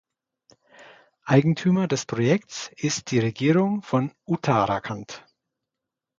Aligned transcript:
Eigentümer 1.25 1.87
des 1.87 2.07
Projekts 2.07 2.71
ist 2.75 3.11
die 3.11 3.19
Regierung 3.19 3.83
von 3.83 4.11
Uttarakhand. 4.25 5.23